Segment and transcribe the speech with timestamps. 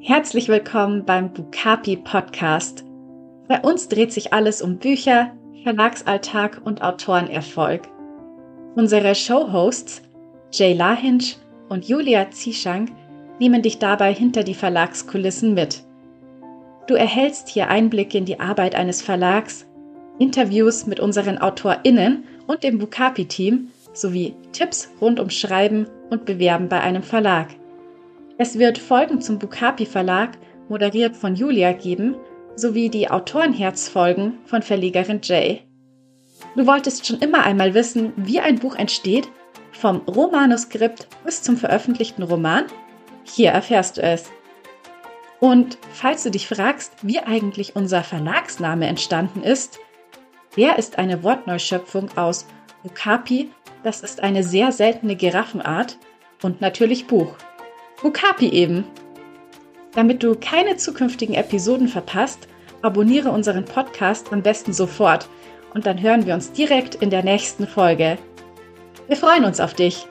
[0.00, 2.84] Herzlich willkommen beim Bukapi Podcast.
[3.48, 5.32] Bei uns dreht sich alles um Bücher,
[5.64, 7.82] Verlagsalltag und Autorenerfolg.
[8.76, 10.02] Unsere Showhosts
[10.52, 11.36] Jay Lahinch
[11.68, 12.92] und Julia Zieschank
[13.40, 15.82] nehmen dich dabei hinter die Verlagskulissen mit.
[16.86, 19.66] Du erhältst hier Einblicke in die Arbeit eines Verlags,
[20.20, 26.80] Interviews mit unseren AutorInnen und dem Bukapi-Team sowie Tipps rund ums Schreiben und Bewerben bei
[26.80, 27.48] einem Verlag.
[28.40, 32.14] Es wird Folgen zum Bukapi Verlag, moderiert von Julia, geben,
[32.54, 35.62] sowie die Autorenherzfolgen von Verlegerin Jay.
[36.54, 39.28] Du wolltest schon immer einmal wissen, wie ein Buch entsteht,
[39.72, 42.66] vom Rohmanuskript bis zum veröffentlichten Roman?
[43.24, 44.30] Hier erfährst du es.
[45.40, 49.80] Und falls du dich fragst, wie eigentlich unser Verlagsname entstanden ist,
[50.56, 52.46] der ist eine Wortneuschöpfung aus
[52.84, 53.50] Bukapi,
[53.82, 55.98] das ist eine sehr seltene Giraffenart,
[56.42, 57.34] und natürlich Buch.
[58.02, 58.84] Bukapi eben.
[59.94, 62.48] Damit du keine zukünftigen Episoden verpasst,
[62.82, 65.28] abonniere unseren Podcast am besten sofort
[65.74, 68.18] und dann hören wir uns direkt in der nächsten Folge.
[69.08, 70.06] Wir freuen uns auf dich.